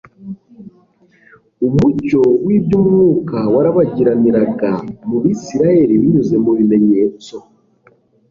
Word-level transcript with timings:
Umucyo 1.67 2.21
w'iby'umwuka 2.45 3.37
warabagiraniraga 3.53 4.71
mu 5.09 5.17
bisiraeli 5.23 5.93
binyuze 6.01 6.35
mu 6.43 6.51
bimenyetso, 6.57 7.35